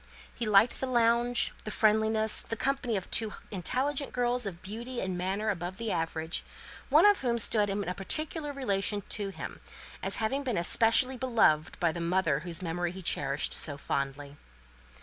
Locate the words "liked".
0.47-0.79